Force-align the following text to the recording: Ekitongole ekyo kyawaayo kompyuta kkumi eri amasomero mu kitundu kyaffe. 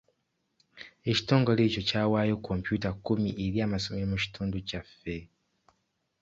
Ekitongole 1.09 1.61
ekyo 1.67 1.81
kyawaayo 1.89 2.35
kompyuta 2.45 2.89
kkumi 2.93 3.29
eri 3.45 3.57
amasomero 3.65 4.05
mu 4.11 4.17
kitundu 4.23 4.57
kyaffe. 4.67 5.17